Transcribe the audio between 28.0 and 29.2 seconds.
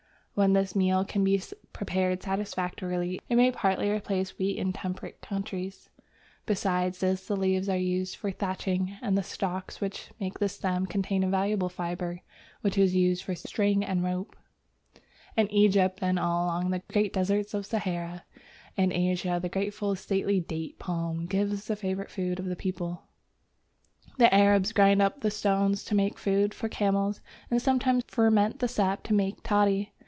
ferment the sap to